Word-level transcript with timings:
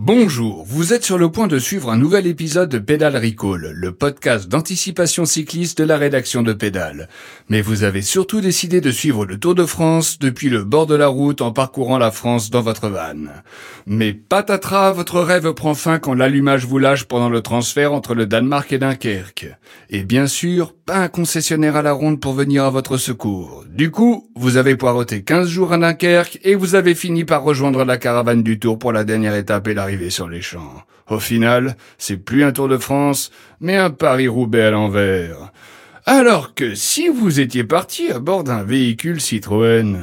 Bonjour, 0.00 0.64
vous 0.64 0.92
êtes 0.92 1.04
sur 1.04 1.18
le 1.18 1.28
point 1.28 1.48
de 1.48 1.58
suivre 1.58 1.90
un 1.90 1.96
nouvel 1.96 2.28
épisode 2.28 2.68
de 2.68 2.78
Pédale 2.78 3.16
Recall, 3.16 3.72
le 3.74 3.90
podcast 3.90 4.46
d'anticipation 4.46 5.24
cycliste 5.24 5.78
de 5.78 5.82
la 5.82 5.96
rédaction 5.96 6.44
de 6.44 6.52
Pédale. 6.52 7.08
Mais 7.48 7.62
vous 7.62 7.82
avez 7.82 8.00
surtout 8.00 8.40
décidé 8.40 8.80
de 8.80 8.92
suivre 8.92 9.26
le 9.26 9.40
Tour 9.40 9.56
de 9.56 9.66
France 9.66 10.20
depuis 10.20 10.50
le 10.50 10.62
bord 10.62 10.86
de 10.86 10.94
la 10.94 11.08
route 11.08 11.42
en 11.42 11.50
parcourant 11.50 11.98
la 11.98 12.12
France 12.12 12.48
dans 12.48 12.60
votre 12.60 12.88
van. 12.88 13.26
Mais 13.86 14.12
patatras, 14.12 14.92
votre 14.92 15.20
rêve 15.20 15.52
prend 15.52 15.74
fin 15.74 15.98
quand 15.98 16.14
l'allumage 16.14 16.64
vous 16.64 16.78
lâche 16.78 17.02
pendant 17.02 17.28
le 17.28 17.40
transfert 17.40 17.92
entre 17.92 18.14
le 18.14 18.26
Danemark 18.26 18.72
et 18.72 18.78
Dunkerque. 18.78 19.48
Et 19.90 20.04
bien 20.04 20.28
sûr, 20.28 20.76
pas 20.88 21.00
un 21.00 21.08
concessionnaire 21.08 21.76
à 21.76 21.82
la 21.82 21.92
ronde 21.92 22.18
pour 22.18 22.32
venir 22.32 22.64
à 22.64 22.70
votre 22.70 22.96
secours. 22.96 23.66
Du 23.68 23.90
coup, 23.90 24.30
vous 24.34 24.56
avez 24.56 24.74
poireauté 24.74 25.22
15 25.22 25.46
jours 25.46 25.74
à 25.74 25.76
Dunkerque 25.76 26.40
et 26.44 26.54
vous 26.54 26.76
avez 26.76 26.94
fini 26.94 27.26
par 27.26 27.42
rejoindre 27.42 27.84
la 27.84 27.98
caravane 27.98 28.42
du 28.42 28.58
Tour 28.58 28.78
pour 28.78 28.94
la 28.94 29.04
dernière 29.04 29.34
étape 29.34 29.68
et 29.68 29.74
la 29.74 29.86
sur 30.08 30.30
les 30.30 30.40
champs. 30.40 30.82
Au 31.10 31.18
final, 31.18 31.76
c'est 31.98 32.16
plus 32.16 32.42
un 32.42 32.52
Tour 32.52 32.68
de 32.68 32.78
France, 32.78 33.30
mais 33.60 33.76
un 33.76 33.90
Paris-Roubaix 33.90 34.62
à 34.62 34.70
l'envers. 34.70 35.52
Alors 36.06 36.54
que 36.54 36.74
si 36.74 37.08
vous 37.08 37.38
étiez 37.38 37.64
parti 37.64 38.10
à 38.10 38.18
bord 38.18 38.42
d'un 38.42 38.62
véhicule 38.62 39.20
Citroën, 39.20 39.98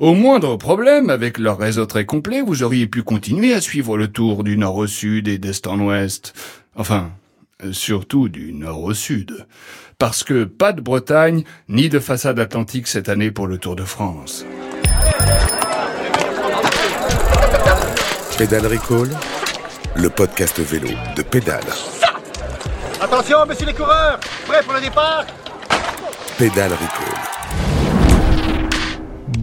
au 0.00 0.14
moindre 0.14 0.56
problème, 0.56 1.10
avec 1.10 1.36
leur 1.36 1.58
réseau 1.58 1.84
très 1.84 2.06
complet, 2.06 2.40
vous 2.40 2.62
auriez 2.62 2.86
pu 2.86 3.02
continuer 3.02 3.52
à 3.52 3.60
suivre 3.60 3.98
le 3.98 4.08
tour 4.08 4.42
du 4.42 4.56
nord 4.56 4.76
au 4.76 4.86
sud 4.86 5.28
et 5.28 5.36
d'est 5.36 5.66
en 5.66 5.78
ouest. 5.80 6.32
Enfin, 6.76 7.10
surtout 7.72 8.30
du 8.30 8.54
nord 8.54 8.82
au 8.82 8.94
sud. 8.94 9.46
Parce 10.06 10.22
que 10.22 10.44
pas 10.44 10.74
de 10.74 10.82
Bretagne, 10.82 11.44
ni 11.66 11.88
de 11.88 11.98
façade 11.98 12.38
atlantique 12.38 12.88
cette 12.88 13.08
année 13.08 13.30
pour 13.30 13.46
le 13.46 13.56
Tour 13.56 13.74
de 13.74 13.84
France. 13.84 14.44
Pédale 18.36 18.66
Recall, 18.66 19.08
le 19.96 20.10
podcast 20.10 20.60
vélo 20.60 20.90
de 21.16 21.22
Pédale. 21.22 21.64
Attention, 23.00 23.46
messieurs 23.46 23.64
les 23.64 23.72
coureurs, 23.72 24.20
prêts 24.46 24.62
pour 24.62 24.74
le 24.74 24.82
départ? 24.82 25.24
Pédale 26.36 26.72
Recall. 26.72 27.13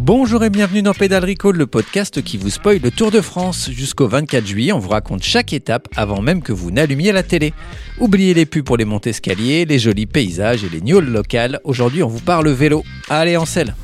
Bonjour 0.03 0.43
et 0.43 0.49
bienvenue 0.49 0.81
dans 0.81 0.95
Pédale 0.95 1.23
le 1.27 1.67
podcast 1.67 2.23
qui 2.23 2.35
vous 2.35 2.49
spoil 2.49 2.79
le 2.79 2.89
Tour 2.89 3.11
de 3.11 3.21
France. 3.21 3.69
Jusqu'au 3.69 4.07
24 4.07 4.47
juillet, 4.47 4.71
on 4.71 4.79
vous 4.79 4.89
raconte 4.89 5.21
chaque 5.21 5.53
étape 5.53 5.87
avant 5.95 6.23
même 6.23 6.41
que 6.41 6.51
vous 6.51 6.71
n'allumiez 6.71 7.11
la 7.11 7.21
télé. 7.21 7.53
Oubliez 7.99 8.33
les 8.33 8.47
pubs 8.47 8.65
pour 8.65 8.77
les 8.77 8.85
montées 8.85 9.11
escaliers, 9.11 9.63
les 9.63 9.77
jolis 9.77 10.07
paysages 10.07 10.63
et 10.63 10.69
les 10.69 10.81
gnôles 10.81 11.05
locales. 11.05 11.59
Aujourd'hui, 11.63 12.01
on 12.01 12.07
vous 12.07 12.19
parle 12.19 12.49
vélo. 12.49 12.83
Allez, 13.09 13.37
en 13.37 13.45
selle 13.45 13.75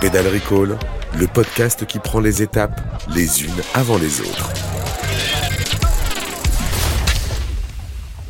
Pédale 0.00 0.28
Recall, 0.28 0.78
le 1.18 1.26
podcast 1.26 1.84
qui 1.84 1.98
prend 1.98 2.20
les 2.20 2.42
étapes 2.42 2.80
les 3.12 3.42
unes 3.42 3.60
avant 3.74 3.98
les 3.98 4.20
autres. 4.20 4.52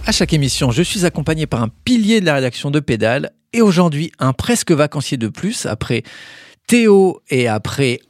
À 0.07 0.13
chaque 0.13 0.35
émission, 0.35 0.71
je 0.71 0.83
suis 0.83 1.07
accompagné 1.07 1.47
par 1.47 1.63
un 1.63 1.71
pilier 1.71 2.21
de 2.21 2.27
la 2.27 2.35
rédaction 2.35 2.71
de 2.71 2.79
Pédale 2.79 3.33
et 3.55 3.63
aujourd'hui 3.63 4.13
un 4.19 4.35
presque 4.35 4.71
vacancier 4.71 5.17
de 5.17 5.29
plus 5.29 5.65
après 5.65 6.03
Théo 6.67 7.23
et 7.31 7.49
après 7.49 8.01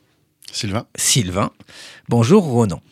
Sylvain. 0.51 0.87
Sylvain. 0.97 1.53
Bonjour 2.09 2.43
Ronan. 2.43 2.83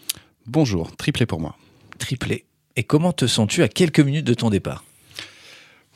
Bonjour, 0.47 0.95
triplé 0.95 1.27
pour 1.27 1.41
moi. 1.41 1.57
Triplé. 1.99 2.45
Et 2.77 2.85
comment 2.85 3.13
te 3.13 3.27
sens-tu 3.27 3.65
à 3.65 3.69
quelques 3.69 3.99
minutes 3.99 4.25
de 4.25 4.35
ton 4.35 4.51
départ? 4.51 4.85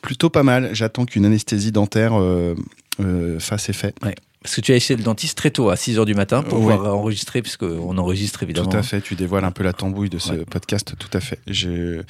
Plutôt 0.01 0.29
pas 0.29 0.43
mal. 0.43 0.71
J'attends 0.73 1.05
qu'une 1.05 1.25
anesthésie 1.25 1.71
dentaire 1.71 2.19
euh, 2.19 2.55
euh, 2.99 3.39
fasse 3.39 3.69
effet. 3.69 3.93
Ouais. 4.03 4.15
Parce 4.47 4.55
que 4.55 4.61
tu 4.61 4.71
as 4.71 4.77
essayé 4.77 4.95
le 4.95 5.03
dentiste 5.03 5.37
très 5.37 5.51
tôt, 5.51 5.69
à 5.71 5.75
6h 5.75 6.05
du 6.05 6.13
matin, 6.13 6.41
pour 6.41 6.59
pouvoir 6.59 6.95
enregistrer, 6.95 7.41
puisqu'on 7.41 7.97
enregistre 7.97 8.43
évidemment. 8.43 8.69
Tout 8.69 8.77
à 8.77 8.81
fait, 8.81 9.01
tu 9.01 9.15
dévoiles 9.15 9.43
un 9.43 9.51
peu 9.51 9.61
la 9.61 9.73
tambouille 9.73 10.09
de 10.09 10.19
ce 10.19 10.31
podcast, 10.31 10.93
tout 10.97 11.09
à 11.11 11.19
fait. 11.19 11.39
J'ai 11.47 12.05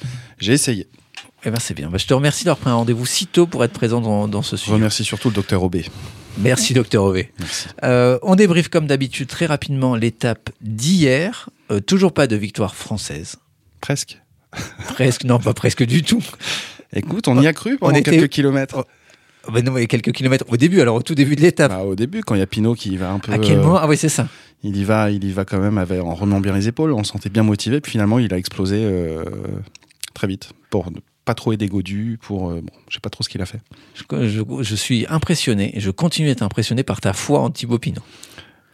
essayé. 0.46 0.86
Eh 1.44 1.50
ben 1.50 1.58
c'est 1.58 1.74
bien. 1.74 1.90
Bah, 1.90 1.98
je 1.98 2.06
te 2.06 2.14
remercie 2.14 2.44
d'avoir 2.44 2.58
pris 2.58 2.70
un 2.70 2.74
rendez-vous 2.74 3.06
si 3.06 3.26
tôt 3.26 3.48
pour 3.48 3.64
être 3.64 3.72
présent 3.72 4.28
dans, 4.28 4.42
ce 4.42 4.56
sujet. 4.56 4.70
Je 4.70 4.74
remercie 4.74 5.02
surtout 5.02 5.30
le 5.30 5.34
docteur 5.34 5.64
Obé. 5.64 5.84
Merci 6.38 6.74
docteur 6.74 7.02
Ové. 7.02 7.32
Euh, 7.82 8.20
on 8.22 8.36
débriefe 8.36 8.68
comme 8.68 8.86
d'habitude 8.86 9.26
très 9.26 9.46
rapidement 9.46 9.96
l'étape 9.96 10.50
d'hier. 10.60 11.50
Euh, 11.72 11.80
toujours 11.80 12.12
pas 12.12 12.28
de 12.28 12.36
victoire 12.36 12.76
française. 12.76 13.34
Presque. 13.80 14.16
Presque, 14.86 15.24
non, 15.24 15.40
pas 15.40 15.54
presque 15.54 15.82
du 15.82 16.04
tout. 16.04 16.22
Écoute, 16.92 17.26
on 17.26 17.42
y 17.42 17.48
a 17.48 17.52
cru 17.52 17.78
pendant 17.78 17.98
on 17.98 18.02
quelques 18.02 18.28
kilomètres. 18.28 18.86
Oh, 19.48 19.52
ben 19.52 19.64
non, 19.64 19.76
il 19.78 19.80
y 19.80 19.84
a 19.84 19.86
quelques 19.86 20.12
kilomètres 20.12 20.44
au 20.48 20.58
début, 20.58 20.82
alors 20.82 20.96
au 20.96 21.02
tout 21.02 21.14
début 21.14 21.34
de 21.34 21.40
l'étape. 21.40 21.70
Bah, 21.70 21.80
au 21.80 21.94
début, 21.94 22.20
quand 22.20 22.34
il 22.34 22.38
y 22.38 22.42
a 22.42 22.46
Pinot 22.46 22.74
qui 22.74 22.96
va 22.98 23.10
un 23.10 23.18
peu. 23.18 23.32
À 23.32 23.38
quel 23.38 23.58
moment? 23.58 23.78
Ah 23.80 23.88
oui, 23.88 23.96
c'est 23.96 24.10
ça. 24.10 24.28
Il 24.62 24.76
y 24.76 24.84
va, 24.84 25.10
il 25.10 25.24
y 25.24 25.32
va 25.32 25.46
quand 25.46 25.58
même 25.58 25.78
avec, 25.78 26.02
en 26.02 26.14
remenant 26.14 26.40
bien 26.40 26.52
les 26.52 26.68
épaules. 26.68 26.92
On 26.92 26.98
le 26.98 27.04
sentait 27.04 27.30
bien 27.30 27.44
motivé. 27.44 27.80
Puis 27.80 27.92
finalement, 27.92 28.18
il 28.18 28.32
a 28.34 28.36
explosé 28.36 28.76
euh, 28.82 29.24
très 30.12 30.26
vite 30.26 30.50
pour 30.68 30.90
ne 30.90 30.98
pas 31.24 31.34
trop 31.34 31.52
aider 31.52 31.66
Godu. 31.66 32.18
Pour, 32.20 32.50
euh, 32.50 32.60
bon, 32.60 32.72
je 32.88 32.94
sais 32.94 33.00
pas 33.00 33.08
trop 33.08 33.24
ce 33.24 33.30
qu'il 33.30 33.40
a 33.40 33.46
fait. 33.46 33.60
Je, 33.94 34.42
je, 34.60 34.74
suis 34.74 35.06
impressionné 35.08 35.74
et 35.74 35.80
je 35.80 35.90
continue 35.90 36.28
d'être 36.28 36.42
impressionné 36.42 36.82
par 36.82 37.00
ta 37.00 37.14
foi 37.14 37.40
en 37.40 37.50
Thibaut 37.50 37.78
Pinot. 37.78 38.02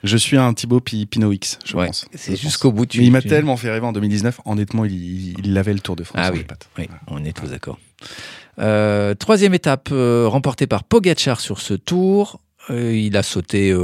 Je 0.02 0.16
suis 0.16 0.36
un 0.36 0.52
Thibaut 0.54 0.80
Pinot 0.80 1.32
X, 1.32 1.60
je 1.64 1.74
pense. 1.74 2.06
C'est 2.14 2.36
jusqu'au 2.36 2.72
bout. 2.72 2.84
Tu, 2.84 3.02
il 3.02 3.12
m'a 3.12 3.22
tellement 3.22 3.56
fait 3.56 3.70
rêver 3.70 3.86
en 3.86 3.92
2019. 3.92 4.40
Honnêtement, 4.44 4.84
il, 4.84 5.38
il, 5.38 5.56
avait 5.56 5.72
le 5.72 5.80
Tour 5.80 5.94
de 5.94 6.02
France. 6.02 6.20
Ah 6.22 6.30
oui, 6.32 6.44
oui 6.78 6.88
on 7.06 7.24
est 7.24 7.32
tous 7.32 7.48
d'accord. 7.48 7.78
Euh, 8.58 9.14
troisième 9.14 9.54
étape 9.54 9.88
euh, 9.92 10.26
remportée 10.28 10.66
par 10.66 10.84
Pogachar 10.84 11.40
sur 11.40 11.60
ce 11.60 11.74
tour. 11.74 12.40
Euh, 12.70 12.96
il 12.96 13.16
a 13.16 13.22
sauté 13.22 13.74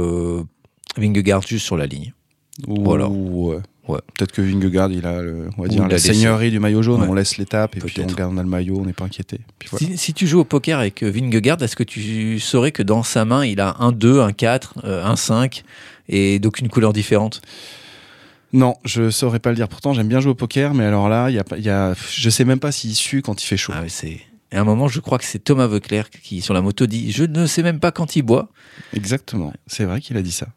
Vingegaard 0.97 1.41
juste 1.41 1.65
sur 1.65 1.77
la 1.77 1.85
ligne. 1.85 2.13
voilà. 2.67 3.07
Ouais. 3.87 3.99
Peut-être 4.15 4.31
que 4.31 4.41
Vingegaard, 4.41 4.91
il 4.91 5.05
a, 5.05 5.21
on 5.57 5.63
va 5.63 5.67
dire, 5.67 5.87
la 5.87 5.97
seigneurie 5.97 6.51
du 6.51 6.59
maillot 6.59 6.81
jaune. 6.81 7.01
On 7.01 7.13
laisse 7.13 7.37
l'étape 7.37 7.75
et 7.75 7.79
puis 7.79 8.01
on 8.01 8.05
garde, 8.05 8.33
on 8.33 8.37
a 8.37 8.43
le 8.43 8.47
maillot, 8.47 8.77
on 8.79 8.85
n'est 8.85 8.93
pas 8.93 9.05
inquiété. 9.05 9.41
si, 9.95 10.13
tu 10.13 10.27
joues 10.27 10.39
au 10.39 10.45
poker 10.45 10.79
avec 10.79 11.03
Vingegaard, 11.03 11.61
est-ce 11.61 11.75
que 11.75 11.83
tu 11.83 12.39
saurais 12.39 12.71
que 12.71 12.83
dans 12.83 13.03
sa 13.03 13.25
main, 13.25 13.43
il 13.45 13.59
a 13.59 13.75
un 13.79 13.91
2, 13.91 14.21
un 14.21 14.31
4, 14.31 14.85
un 14.85 15.15
5 15.15 15.63
et 16.07 16.39
d'aucune 16.39 16.69
couleur 16.69 16.93
différente? 16.93 17.41
Non, 18.53 18.75
je 18.85 19.09
saurais 19.09 19.39
pas 19.39 19.49
le 19.49 19.55
dire. 19.55 19.67
Pourtant, 19.67 19.93
j'aime 19.93 20.07
bien 20.07 20.19
jouer 20.19 20.31
au 20.31 20.35
poker, 20.35 20.73
mais 20.73 20.85
alors 20.85 21.09
là, 21.09 21.29
il 21.29 21.35
y 21.35 21.39
a, 21.39 21.57
y 21.57 21.69
a, 21.69 21.93
je 22.11 22.29
sais 22.29 22.45
même 22.45 22.59
pas 22.59 22.71
s'il 22.71 22.95
sue 22.95 23.21
quand 23.21 23.41
il 23.41 23.45
fait 23.45 23.57
chaud. 23.57 23.73
Ah, 23.75 23.83
c'est 23.87 24.19
et 24.51 24.57
à 24.57 24.61
un 24.61 24.63
moment, 24.65 24.87
je 24.87 24.99
crois 24.99 25.17
que 25.17 25.23
c'est 25.23 25.39
Thomas 25.39 25.67
Veuclair 25.67 26.09
qui, 26.09 26.41
sur 26.41 26.53
la 26.53 26.61
moto, 26.61 26.85
dit 26.85 27.11
Je 27.11 27.23
ne 27.23 27.45
sais 27.45 27.63
même 27.63 27.79
pas 27.79 27.91
quand 27.91 28.15
il 28.15 28.23
boit. 28.23 28.49
Exactement. 28.93 29.53
C'est 29.67 29.85
vrai 29.85 30.01
qu'il 30.01 30.17
a 30.17 30.21
dit 30.21 30.31
ça. 30.31 30.47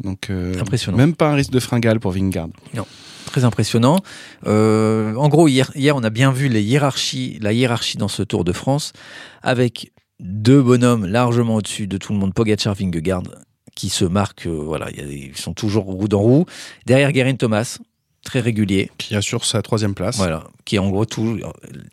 Donc, 0.00 0.28
euh, 0.28 0.60
impressionnant. 0.60 0.98
Même 0.98 1.14
pas 1.14 1.30
un 1.30 1.34
risque 1.34 1.50
de 1.50 1.60
fringale 1.60 1.98
pour 1.98 2.12
Vingard. 2.12 2.48
Non. 2.74 2.86
Très 3.24 3.44
impressionnant. 3.44 4.00
Euh, 4.46 5.14
en 5.14 5.28
gros, 5.28 5.48
hier, 5.48 5.70
hier, 5.74 5.96
on 5.96 6.02
a 6.02 6.10
bien 6.10 6.30
vu 6.30 6.48
les 6.48 6.62
hiérarchies, 6.62 7.38
la 7.40 7.52
hiérarchie 7.52 7.96
dans 7.96 8.08
ce 8.08 8.22
Tour 8.22 8.44
de 8.44 8.52
France, 8.52 8.92
avec 9.42 9.92
deux 10.20 10.62
bonhommes 10.62 11.06
largement 11.06 11.56
au-dessus 11.56 11.86
de 11.86 11.96
tout 11.96 12.12
le 12.12 12.18
monde, 12.18 12.34
Pogacar, 12.34 12.74
Vingegaard, 12.74 13.22
qui 13.74 13.88
se 13.88 14.04
marquent, 14.04 14.46
euh, 14.46 14.62
voilà, 14.62 14.90
ils 14.90 15.36
sont 15.36 15.54
toujours 15.54 15.84
roue 15.84 16.08
dans 16.08 16.20
roue. 16.20 16.46
Derrière 16.86 17.12
Guérin 17.12 17.36
Thomas, 17.36 17.78
très 18.28 18.40
régulier. 18.40 18.90
Qui 18.98 19.16
assure 19.16 19.44
sa 19.46 19.62
troisième 19.62 19.94
place. 19.94 20.16
Voilà, 20.18 20.44
qui 20.66 20.76
est 20.76 20.78
en 20.78 20.90
gros 20.90 21.06
tout 21.06 21.40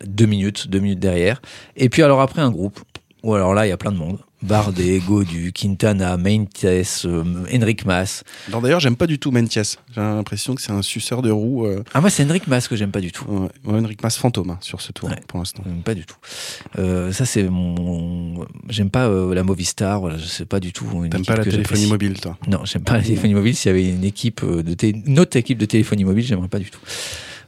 deux 0.06 0.26
minutes, 0.26 0.68
deux 0.68 0.80
minutes 0.80 1.00
derrière. 1.00 1.42
Et 1.78 1.88
puis 1.88 2.04
alors 2.04 2.20
après 2.20 2.42
un 2.42 2.52
groupe, 2.52 2.80
où 3.24 3.34
alors 3.34 3.54
là 3.54 3.66
il 3.66 3.70
y 3.70 3.72
a 3.72 3.78
plein 3.78 3.94
de 3.94 3.98
monde. 3.98 4.20
Bardet, 4.46 5.00
Godu, 5.00 5.52
Quintana, 5.52 6.18
Mentes, 6.18 6.66
euh, 6.66 7.24
Henrik 7.52 7.84
Mas. 7.86 8.24
D'ailleurs, 8.50 8.80
j'aime 8.80 8.96
pas 8.96 9.08
du 9.08 9.18
tout 9.18 9.32
Mentes. 9.32 9.52
J'ai 9.52 10.02
l'impression 10.02 10.54
que 10.54 10.62
c'est 10.62 10.72
un 10.72 10.84
suceur 10.84 11.24
de 11.24 11.32
roue. 11.32 11.66
Euh. 11.66 11.84
Ah, 11.94 12.02
moi, 12.02 12.12
c'est 12.12 12.24
Henrik 12.24 12.48
Mas 12.48 12.68
que 12.68 12.76
j'aime 12.76 12.92
pas 12.92 13.02
du 13.02 13.12
tout. 13.12 13.26
Ouais, 13.66 13.80
Henrik 13.80 14.04
Mas 14.04 14.18
fantôme 14.18 14.52
hein, 14.52 14.58
sur 14.62 14.82
ce 14.82 14.92
tour 14.92 15.10
pour 15.28 15.40
l'instant. 15.40 15.64
Pas 15.84 15.96
du 15.96 16.06
tout. 16.06 16.16
Euh, 16.78 17.12
ça, 17.12 17.26
c'est 17.26 17.44
mon. 17.44 18.46
J'aime 18.70 18.92
pas 18.92 19.10
la 19.10 19.44
Movistar, 19.44 20.00
voilà, 20.00 20.18
je 20.18 20.26
sais 20.26 20.46
pas 20.46 20.60
du 20.60 20.74
tout. 20.74 20.86
T'aimes 21.10 21.26
pas 21.26 21.38
la 21.38 21.44
téléphonie 21.44 21.88
mobile, 21.88 22.20
toi? 22.20 22.38
Non, 22.48 22.64
j'aime 22.66 22.84
pas 22.84 22.98
la 22.98 23.04
téléphonie 23.04 23.34
mobile. 23.34 23.56
S'il 23.56 23.70
y 23.70 23.74
avait 23.74 23.90
une 23.90 24.04
équipe 24.04 24.46
de 24.46 24.76
une 24.86 25.20
autre 25.20 25.38
équipe 25.38 25.58
de 25.58 25.66
téléphonie 25.66 26.04
mobile, 26.04 26.24
j'aimerais 26.26 26.48
pas 26.48 26.60
du 26.60 26.70
tout. 26.70 26.80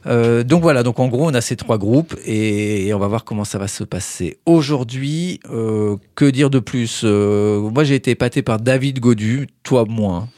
Euh, 0.06 0.44
donc 0.44 0.62
voilà, 0.62 0.82
donc 0.82 0.98
en 0.98 1.08
gros, 1.08 1.28
on 1.28 1.34
a 1.34 1.40
ces 1.40 1.56
trois 1.56 1.78
groupes 1.78 2.16
et, 2.24 2.92
on 2.94 2.98
va 2.98 3.08
voir 3.08 3.24
comment 3.24 3.44
ça 3.44 3.58
va 3.58 3.68
se 3.68 3.84
passer 3.84 4.38
aujourd'hui. 4.46 5.40
Euh, 5.50 5.96
que 6.14 6.24
dire 6.24 6.50
de 6.50 6.58
plus 6.58 7.02
euh, 7.04 7.60
Moi, 7.60 7.84
j'ai 7.84 7.94
été 7.94 8.10
épaté 8.12 8.42
par 8.42 8.60
David 8.60 9.00
Godu, 9.00 9.48
toi 9.62 9.84
moins. 9.88 10.28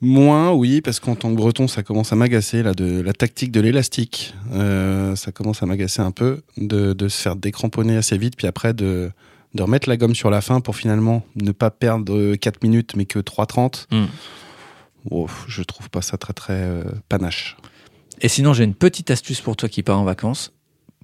Moins, 0.00 0.52
oui, 0.52 0.80
parce 0.82 1.00
qu'en 1.00 1.14
tant 1.14 1.30
que 1.30 1.36
breton, 1.36 1.66
ça 1.66 1.82
commence 1.82 2.12
à 2.12 2.16
m'agacer, 2.16 2.62
là, 2.62 2.74
de 2.74 3.00
la 3.00 3.14
tactique 3.14 3.50
de 3.52 3.60
l'élastique. 3.60 4.34
ça 4.52 5.32
commence 5.32 5.62
à 5.62 5.66
m'agacer 5.66 6.02
un 6.02 6.10
peu, 6.10 6.42
de, 6.58 7.08
se 7.08 7.22
faire 7.22 7.36
décramponner 7.36 7.96
assez 7.96 8.18
vite, 8.18 8.36
puis 8.36 8.46
après 8.46 8.74
de, 8.74 9.10
remettre 9.58 9.88
la 9.88 9.96
gomme 9.96 10.14
sur 10.14 10.28
la 10.30 10.42
fin 10.42 10.60
pour 10.60 10.76
finalement 10.76 11.22
ne 11.36 11.52
pas 11.52 11.70
perdre 11.70 12.34
4 12.34 12.62
minutes, 12.62 12.96
mais 12.96 13.06
que 13.06 13.18
3.30. 13.18 13.86
Mm. 13.92 14.04
Oh, 15.10 15.26
je 15.48 15.62
trouve 15.62 15.88
pas 15.88 16.02
ça 16.02 16.18
très, 16.18 16.34
très 16.34 16.68
panache. 17.08 17.56
Et 18.20 18.28
sinon, 18.28 18.52
j'ai 18.54 18.64
une 18.64 18.74
petite 18.74 19.10
astuce 19.10 19.40
pour 19.40 19.56
toi 19.56 19.68
qui 19.68 19.82
pars 19.82 19.98
en 19.98 20.04
vacances. 20.04 20.52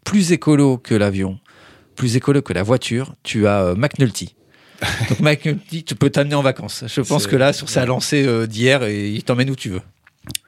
Plus 0.05 0.33
écolo 0.33 0.79
que 0.79 0.95
l'avion, 0.95 1.39
plus 1.97 2.17
écolo 2.17 2.41
que 2.43 2.53
la 2.53 2.63
voiture, 2.63 3.15
tu 3.23 3.47
as 3.47 3.61
euh, 3.63 3.75
McNulty. 3.75 4.35
Donc 5.11 5.21
McNulty, 5.21 5.85
tu 5.85 5.95
peux 5.95 6.09
t'amener 6.11 6.35
en 6.35 6.43
vacances. 6.43 6.85
Je 6.87 7.01
pense 7.03 7.27
que 7.27 7.37
là, 7.37 7.53
sur 7.53 7.69
sa 7.69 7.85
lancée 7.85 8.25
euh, 8.27 8.47
d'hier, 8.47 8.89
il 8.89 9.23
t'emmène 9.25 9.51
où 9.51 9.57
tu 9.57 9.69
veux. 9.69 9.83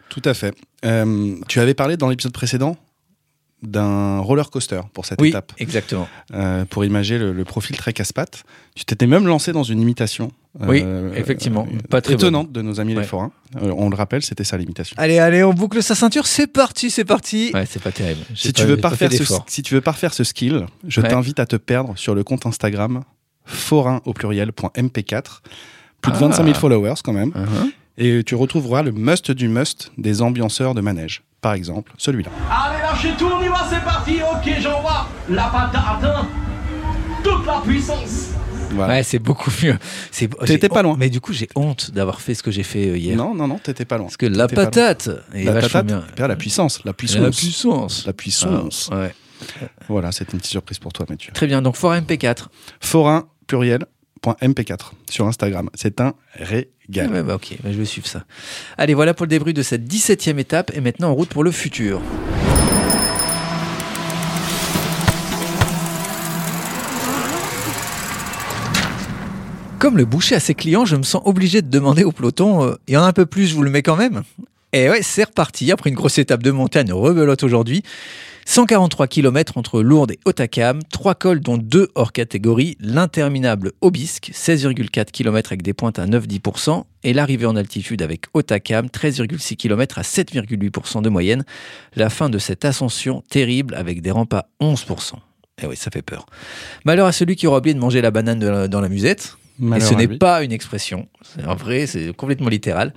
Tout 0.08 0.22
à 0.24 0.32
fait. 0.34 0.54
Euh, 0.84 1.36
tu 1.48 1.60
avais 1.60 1.74
parlé 1.74 1.96
dans 1.96 2.08
l'épisode 2.08 2.32
précédent 2.32 2.76
d'un 3.62 4.18
roller 4.18 4.50
coaster 4.50 4.80
pour 4.92 5.06
cette 5.06 5.20
Oui, 5.20 5.28
étape, 5.28 5.52
exactement. 5.58 6.08
euh, 6.34 6.64
pour 6.64 6.84
imager 6.84 7.16
le, 7.18 7.32
le 7.32 7.44
profil 7.44 7.76
très 7.76 7.92
casse-pattes. 7.92 8.42
Tu 8.74 8.84
t'étais 8.84 9.06
même 9.06 9.26
lancé 9.26 9.52
dans 9.52 9.62
une 9.62 9.80
imitation. 9.80 10.32
Oui, 10.60 10.82
euh, 10.84 11.12
effectivement. 11.14 11.66
euh, 11.72 11.78
Pas 11.88 12.02
très 12.02 12.14
étonnante 12.14 12.52
de 12.52 12.60
nos 12.60 12.78
amis 12.78 12.94
Ouais. 12.94 13.00
les 13.02 13.06
forains. 13.06 13.32
Euh, 13.62 13.72
on 13.76 13.88
le 13.88 13.96
rappelle, 13.96 14.22
c'était 14.22 14.44
ça 14.44 14.56
l'imitation. 14.58 14.94
Allez, 14.98 15.18
allez, 15.18 15.42
on 15.42 15.54
boucle 15.54 15.82
sa 15.82 15.94
ceinture, 15.94 16.26
c'est 16.26 16.46
parti, 16.46 16.90
c'est 16.90 17.04
parti. 17.06 17.50
Ouais, 17.54 17.64
c'est 17.64 17.82
pas 17.82 17.90
terrible. 17.92 18.20
Si 18.34 18.52
pas- 18.52 18.60
tu, 18.60 18.66
veux 18.66 18.76
pas 18.76 18.90
refaire 18.90 19.10
ce, 19.12 19.24
si 19.46 19.62
tu 19.62 19.74
veux 19.74 19.80
pas 19.80 19.92
refaire 19.92 20.12
ce 20.12 20.24
skill, 20.24 20.66
je 20.86 21.00
Ouais. 21.00 21.08
t'invite 21.08 21.40
à 21.40 21.46
te 21.46 21.56
perdre 21.56 21.94
sur 21.96 22.14
le 22.14 22.22
compte 22.22 22.44
Instagram 22.44 23.02
forain 23.46 24.02
au 24.04 24.12
pluriel 24.12 24.52
point 24.52 24.70
.mp4. 24.76 25.40
Plus 26.02 26.12
de 26.12 26.16
Ah. 26.16 26.20
25 26.20 26.44
000 26.44 26.54
followers 26.58 26.94
quand 27.02 27.12
même. 27.14 27.30
Uh-huh. 27.30 27.72
Et 27.96 28.22
tu 28.24 28.34
retrouveras 28.34 28.82
le 28.82 28.92
must 28.92 29.30
du 29.30 29.48
must 29.48 29.90
des 29.98 30.20
ambianceurs 30.22 30.74
de 30.74 30.80
manège. 30.80 31.22
Par 31.40 31.54
exemple, 31.54 31.92
celui-là. 31.96 32.30
Allez, 32.50 32.82
lâchez 32.82 33.16
tout, 33.18 33.26
on 33.32 33.42
y 33.42 33.48
va, 33.48 33.66
c'est 33.70 33.82
parti. 33.84 34.16
Ok, 34.22 34.52
j'envoie 34.60 35.08
la 35.28 35.44
patate. 35.44 36.26
Toute 37.24 37.46
la 37.46 37.60
puissance. 37.64 38.31
Voilà. 38.74 38.94
Ouais, 38.94 39.02
c'est 39.02 39.18
beaucoup 39.18 39.50
mieux. 39.62 39.76
C'est- 40.10 40.28
T'étais 40.46 40.68
pas 40.68 40.82
loin. 40.82 40.96
Mais 40.98 41.10
du 41.10 41.20
coup, 41.20 41.32
j'ai 41.32 41.48
honte 41.54 41.90
d'avoir 41.92 42.20
fait 42.20 42.34
ce 42.34 42.42
que 42.42 42.50
j'ai 42.50 42.62
fait 42.62 42.88
euh, 42.88 42.96
hier. 42.96 43.16
Non, 43.16 43.34
non, 43.34 43.46
non, 43.48 43.58
t'étais 43.58 43.84
pas 43.84 43.96
loin. 43.98 44.06
Parce 44.06 44.16
que 44.16 44.26
la 44.26 44.46
T'étais 44.46 44.62
patate 44.64 45.10
est 45.34 45.44
La 45.44 45.52
vachement 45.52 45.68
patate, 45.82 45.86
bien. 46.16 46.28
la 46.28 46.36
puissance, 46.36 46.84
la 46.84 46.92
puissance. 46.92 47.20
La 47.22 47.30
puissance. 47.30 48.06
La 48.06 48.12
puissance. 48.12 48.88
Ah, 48.92 49.00
ouais. 49.00 49.14
Voilà, 49.88 50.12
c'est 50.12 50.32
une 50.32 50.38
petite 50.38 50.52
surprise 50.52 50.78
pour 50.78 50.92
toi, 50.92 51.04
Mathieu. 51.08 51.32
Très 51.32 51.46
bien, 51.46 51.62
donc 51.62 51.76
Fort 51.76 51.94
MP4. 51.94 52.46
Forain 52.80 53.28
pluriel 53.46 53.84
point 54.20 54.36
.mp4 54.40 54.92
sur 55.10 55.26
Instagram. 55.26 55.68
C'est 55.74 56.00
un 56.00 56.14
régal. 56.34 57.10
Ouais, 57.10 57.22
bah 57.24 57.34
ok, 57.34 57.56
bah 57.62 57.70
je 57.72 57.76
vais 57.78 57.84
suivre 57.84 58.06
ça. 58.06 58.24
Allez, 58.78 58.94
voilà 58.94 59.14
pour 59.14 59.26
le 59.26 59.30
débrief 59.30 59.54
de 59.54 59.62
cette 59.62 59.82
17e 59.84 60.38
étape 60.38 60.70
et 60.74 60.80
maintenant 60.80 61.10
en 61.10 61.14
route 61.14 61.28
pour 61.28 61.42
le 61.42 61.50
futur. 61.50 62.00
Comme 69.82 69.96
le 69.96 70.04
boucher 70.04 70.36
à 70.36 70.38
ses 70.38 70.54
clients, 70.54 70.84
je 70.84 70.94
me 70.94 71.02
sens 71.02 71.22
obligé 71.24 71.60
de 71.60 71.68
demander 71.68 72.04
au 72.04 72.12
peloton 72.12 72.62
euh, 72.62 72.76
Il 72.86 72.94
y 72.94 72.96
en 72.96 73.02
a 73.02 73.06
un 73.06 73.12
peu 73.12 73.26
plus, 73.26 73.48
je 73.48 73.56
vous 73.56 73.64
le 73.64 73.70
mets 73.70 73.82
quand 73.82 73.96
même 73.96 74.22
Et 74.72 74.88
ouais, 74.88 75.02
c'est 75.02 75.24
reparti. 75.24 75.72
Après 75.72 75.90
une 75.90 75.96
grosse 75.96 76.18
étape 76.18 76.40
de 76.40 76.52
montagne 76.52 76.92
rebelote 76.92 77.42
aujourd'hui. 77.42 77.82
143 78.46 79.08
km 79.08 79.58
entre 79.58 79.82
Lourdes 79.82 80.12
et 80.12 80.20
Otakam, 80.24 80.84
trois 80.84 81.16
cols 81.16 81.40
dont 81.40 81.56
deux 81.56 81.88
hors 81.96 82.12
catégorie, 82.12 82.76
l'interminable 82.78 83.72
Obisque, 83.80 84.30
16,4 84.32 85.06
km 85.06 85.50
avec 85.50 85.62
des 85.62 85.72
pointes 85.72 85.98
à 85.98 86.06
9-10%, 86.06 86.84
et 87.02 87.12
l'arrivée 87.12 87.46
en 87.46 87.56
altitude 87.56 88.02
avec 88.02 88.26
Otakam, 88.34 88.86
13,6 88.86 89.56
km 89.56 89.98
à 89.98 90.02
7,8% 90.02 91.02
de 91.02 91.08
moyenne. 91.08 91.44
La 91.96 92.08
fin 92.08 92.30
de 92.30 92.38
cette 92.38 92.64
ascension 92.64 93.24
terrible 93.28 93.74
avec 93.74 94.00
des 94.00 94.12
rampes 94.12 94.34
à 94.34 94.46
11%. 94.60 95.14
Et 95.60 95.66
oui, 95.66 95.74
ça 95.76 95.90
fait 95.90 96.02
peur. 96.02 96.26
Malheur 96.84 97.08
à 97.08 97.12
celui 97.12 97.34
qui 97.34 97.48
aura 97.48 97.58
oublié 97.58 97.74
de 97.74 97.80
manger 97.80 98.00
la 98.00 98.12
banane 98.12 98.68
dans 98.68 98.80
la 98.80 98.88
musette. 98.88 99.38
Et 99.60 99.80
ce 99.80 99.94
n'est 99.94 100.08
pas 100.08 100.42
une 100.42 100.52
expression, 100.52 101.08
c'est 101.22 101.44
un 101.44 101.54
vrai, 101.54 101.86
c'est 101.86 102.12
complètement 102.16 102.48
littéral. 102.48 102.94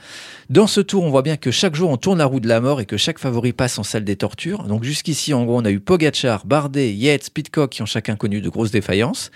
Dans 0.49 0.67
ce 0.67 0.81
tour, 0.81 1.03
on 1.03 1.09
voit 1.09 1.21
bien 1.21 1.37
que 1.37 1.51
chaque 1.51 1.75
jour 1.75 1.89
on 1.89 1.97
tourne 1.97 2.17
la 2.19 2.25
roue 2.25 2.39
de 2.39 2.47
la 2.47 2.61
mort 2.61 2.81
et 2.81 2.85
que 2.85 2.97
chaque 2.97 3.19
favori 3.19 3.53
passe 3.53 3.77
en 3.77 3.83
salle 3.83 4.03
des 4.03 4.15
tortures. 4.15 4.63
Donc 4.63 4.83
jusqu'ici, 4.83 5.33
en 5.33 5.43
gros, 5.45 5.59
on 5.59 5.65
a 5.65 5.71
eu 5.71 5.79
Pogachar, 5.79 6.45
Bardet, 6.45 6.93
Yates, 6.93 7.29
Pitcock 7.29 7.71
qui 7.71 7.81
ont 7.81 7.85
chacun 7.85 8.15
connu 8.15 8.41
de 8.41 8.49
grosses 8.49 8.71
défaillances. 8.71 9.31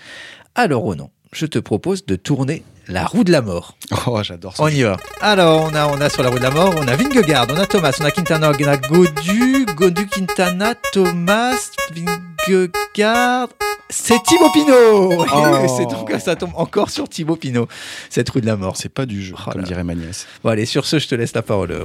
Alors 0.54 0.82
Ronan, 0.82 1.10
je 1.32 1.46
te 1.46 1.58
propose 1.58 2.06
de 2.06 2.16
tourner 2.16 2.64
la 2.88 3.06
roue 3.06 3.22
de 3.22 3.30
la 3.30 3.42
mort. 3.42 3.76
Oh, 4.06 4.20
j'adore 4.22 4.56
ça. 4.56 4.62
On 4.62 4.68
y 4.68 4.82
va. 4.82 4.96
Alors, 5.20 5.70
on 5.70 5.74
a, 5.74 5.86
on 5.86 6.00
a 6.00 6.08
sur 6.08 6.22
la 6.22 6.30
roue 6.30 6.38
de 6.38 6.42
la 6.42 6.50
mort, 6.50 6.74
on 6.76 6.88
a 6.88 6.96
Vingegaard, 6.96 7.46
on 7.50 7.56
a 7.56 7.66
Thomas, 7.66 7.96
on 8.00 8.04
a 8.04 8.10
Quintana, 8.10 8.50
on 8.50 8.64
a 8.66 8.76
Godu, 8.76 9.66
Godu, 9.76 10.06
Quintana, 10.06 10.74
Thomas, 10.92 11.70
Vingegaard. 11.92 13.48
C'est 13.90 14.22
Thibaut 14.22 14.50
Pinot 14.52 15.24
Oh. 15.32 15.66
C'est 15.76 15.86
donc 15.86 16.12
ça 16.20 16.36
tombe 16.36 16.52
encore 16.54 16.90
sur 16.90 17.08
Thibaut 17.08 17.36
Pinot, 17.36 17.68
cette 18.08 18.30
roue 18.30 18.40
de 18.40 18.46
la 18.46 18.56
mort. 18.56 18.76
C'est 18.76 18.88
pas 18.88 19.06
du 19.06 19.22
jeu, 19.22 19.34
Oh 19.36 19.50
comme 19.50 19.62
dirait 19.62 19.84
ma 19.84 19.94
nièce. 19.94 20.26
Bon, 20.42 20.50
allez, 20.50 20.64
sur 20.64 20.86
ce, 20.86 20.98
je 20.98 21.08
te 21.08 21.14
laisse 21.14 21.34
la 21.34 21.42
parole. 21.42 21.84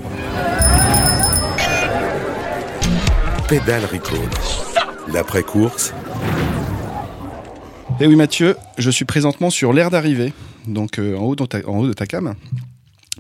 Pédale 3.48 3.86
Recall. 3.86 4.18
L'après-course, 5.14 5.94
Et 8.00 8.04
Eh 8.04 8.08
oui, 8.08 8.16
Mathieu, 8.16 8.56
je 8.78 8.90
suis 8.90 9.06
présentement 9.06 9.50
sur 9.50 9.72
l'aire 9.72 9.92
d'arrivée, 9.92 10.34
donc 10.68 10.98
euh, 10.98 11.16
en, 11.16 11.24
haut 11.26 11.36
ta, 11.36 11.60
en 11.68 11.78
haut 11.80 11.88
de 11.88 11.94
ta 11.94 12.08
cam. 12.08 12.34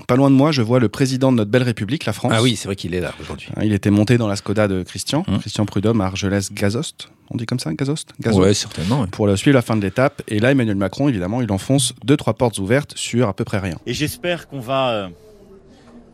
Pas 0.07 0.15
loin 0.15 0.29
de 0.29 0.35
moi, 0.35 0.51
je 0.51 0.61
vois 0.61 0.79
le 0.79 0.89
président 0.89 1.31
de 1.31 1.37
notre 1.37 1.49
belle 1.51 1.63
République, 1.63 2.05
la 2.05 2.13
France. 2.13 2.31
Ah 2.35 2.41
oui, 2.41 2.55
c'est 2.55 2.67
vrai 2.67 2.75
qu'il 2.75 2.93
est 2.93 2.99
là 2.99 3.13
aujourd'hui. 3.21 3.49
Il 3.63 3.71
était 3.73 3.89
monté 3.91 4.17
dans 4.17 4.27
la 4.27 4.35
Skoda 4.35 4.67
de 4.67 4.83
Christian, 4.83 5.23
Hum. 5.27 5.39
Christian 5.39 5.65
Prudhomme 5.65 6.01
à 6.01 6.05
Argelès-Gazost. 6.07 7.09
On 7.31 7.37
dit 7.37 7.45
comme 7.45 7.59
ça, 7.59 7.73
Gazost, 7.73 8.09
Gazost 8.19 8.39
Ouais, 8.41 8.53
certainement. 8.53 9.07
Pour 9.07 9.35
suivre 9.37 9.55
la 9.55 9.61
fin 9.61 9.75
de 9.77 9.81
l'étape. 9.81 10.21
Et 10.27 10.39
là, 10.39 10.51
Emmanuel 10.51 10.75
Macron, 10.75 11.07
évidemment, 11.09 11.41
il 11.41 11.51
enfonce 11.51 11.93
deux, 12.03 12.17
trois 12.17 12.33
portes 12.33 12.59
ouvertes 12.59 12.93
sur 12.95 13.27
à 13.29 13.33
peu 13.33 13.43
près 13.45 13.59
rien. 13.59 13.77
Et 13.87 13.93
j'espère 13.93 14.47
qu'on 14.47 14.59
va 14.59 14.89
euh, 14.91 15.07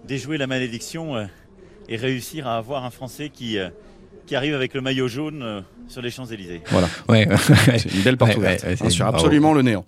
déjouer 0.08 0.38
la 0.38 0.48
malédiction 0.48 1.16
euh, 1.16 1.26
et 1.90 1.98
réussir 1.98 2.48
à 2.48 2.58
avoir 2.58 2.86
un 2.86 2.92
Français 2.92 3.30
qui, 3.34 3.58
euh, 3.58 3.70
qui 4.28 4.36
arrive 4.36 4.54
avec 4.54 4.74
le 4.74 4.82
maillot 4.82 5.08
jaune 5.10 5.42
euh, 5.44 5.62
sur 5.90 6.02
les 6.02 6.12
Champs-Élysées. 6.12 6.62
Ouais, 7.10 7.28
ouais. 7.28 7.38
C'est 7.78 7.94
une 7.94 8.02
belle 8.04 8.16
porte 8.18 8.32
Ouais, 8.32 8.38
ouverte, 8.38 8.62
ouais, 8.62 8.68
ouais, 8.70 8.74
hein, 8.76 8.78
c'est- 8.84 8.90
sur 8.92 9.06
absolument 9.08 9.54
le 9.54 9.64
néant. 9.64 9.86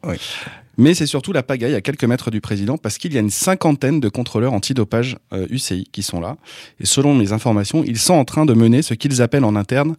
Mais 0.78 0.94
c'est 0.96 1.06
surtout 1.06 1.34
la 1.34 1.44
pagaille 1.44 1.76
à 1.76 1.82
quelques 1.82 2.04
mètres 2.04 2.32
du 2.32 2.42
président 2.42 2.78
parce 2.78 2.98
qu'il 2.98 3.14
y 3.14 3.18
a 3.18 3.20
une 3.20 3.30
cinquantaine 3.30 4.00
de 4.00 4.10
contrôleurs 4.10 4.54
antidopage 4.54 5.18
euh, 5.32 5.46
UCI 5.50 5.88
qui 5.92 6.02
sont 6.04 6.20
là. 6.20 6.38
Et 6.80 6.86
selon 6.86 7.14
mes 7.14 7.32
informations, 7.32 7.84
ils 7.84 8.00
sont 8.00 8.16
en 8.16 8.26
train 8.26 8.46
de 8.46 8.54
mener 8.54 8.82
ce 8.82 8.94
qu'ils 8.96 9.22
appellent 9.22 9.44
en 9.46 9.56
interne 9.56 9.96